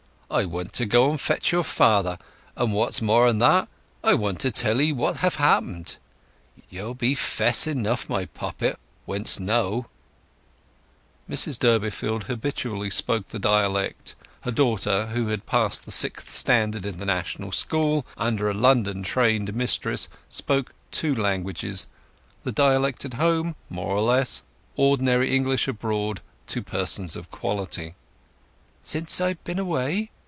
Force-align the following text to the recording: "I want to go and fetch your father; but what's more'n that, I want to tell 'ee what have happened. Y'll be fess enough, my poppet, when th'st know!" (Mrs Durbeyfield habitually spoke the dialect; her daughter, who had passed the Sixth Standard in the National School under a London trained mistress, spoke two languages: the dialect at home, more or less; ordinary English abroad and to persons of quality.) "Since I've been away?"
"I 0.33 0.45
want 0.45 0.71
to 0.75 0.85
go 0.85 1.09
and 1.09 1.19
fetch 1.19 1.51
your 1.51 1.61
father; 1.61 2.17
but 2.55 2.69
what's 2.69 3.01
more'n 3.01 3.39
that, 3.39 3.67
I 4.01 4.13
want 4.13 4.39
to 4.39 4.49
tell 4.49 4.79
'ee 4.79 4.93
what 4.93 5.17
have 5.17 5.35
happened. 5.35 5.97
Y'll 6.69 6.93
be 6.93 7.15
fess 7.15 7.67
enough, 7.67 8.07
my 8.09 8.23
poppet, 8.23 8.79
when 9.03 9.25
th'st 9.25 9.41
know!" 9.41 9.87
(Mrs 11.29 11.59
Durbeyfield 11.59 12.23
habitually 12.27 12.89
spoke 12.89 13.27
the 13.27 13.39
dialect; 13.39 14.15
her 14.43 14.51
daughter, 14.51 15.07
who 15.07 15.27
had 15.27 15.45
passed 15.45 15.83
the 15.83 15.91
Sixth 15.91 16.31
Standard 16.33 16.85
in 16.85 16.95
the 16.97 17.05
National 17.05 17.51
School 17.51 18.05
under 18.15 18.49
a 18.49 18.53
London 18.53 19.03
trained 19.03 19.53
mistress, 19.53 20.07
spoke 20.29 20.73
two 20.91 21.13
languages: 21.13 21.89
the 22.45 22.53
dialect 22.53 23.03
at 23.03 23.15
home, 23.15 23.57
more 23.69 23.91
or 23.93 24.01
less; 24.01 24.43
ordinary 24.77 25.35
English 25.35 25.67
abroad 25.67 26.19
and 26.21 26.47
to 26.47 26.61
persons 26.63 27.17
of 27.17 27.29
quality.) 27.31 27.95
"Since 28.81 29.19
I've 29.19 29.43
been 29.43 29.59
away?" 29.59 30.09